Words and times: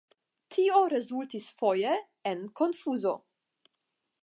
Tio 0.53 0.79
rezultis 0.93 1.51
foje 1.61 1.93
en 2.33 2.43
konfuzo. 2.61 3.17